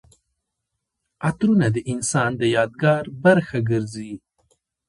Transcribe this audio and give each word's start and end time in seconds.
عطرونه 1.27 1.67
د 1.75 1.77
انسان 1.91 2.31
د 2.37 2.43
یادګار 2.55 3.03
برخه 3.23 3.57
ګرځي. 3.69 4.11